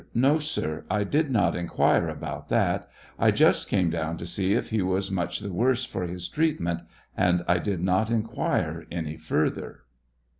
[0.15, 4.71] No, sir; I did not inquire about that; I just came down to see if
[4.71, 6.79] he was much th worse for his treatment;
[7.15, 9.83] and I did not inquire any further.